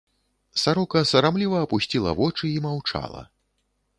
Сарока 0.61 1.01
сарамліва 1.09 1.57
апусціла 1.67 2.15
вочы 2.21 2.45
і 2.57 2.65
маўчала. 2.65 3.21